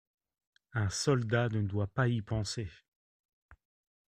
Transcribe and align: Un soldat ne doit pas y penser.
Un 0.73 0.89
soldat 0.89 1.49
ne 1.49 1.61
doit 1.61 1.85
pas 1.85 2.07
y 2.07 2.21
penser. 2.23 2.67